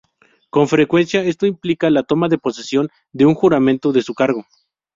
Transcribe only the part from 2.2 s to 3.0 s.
de posesión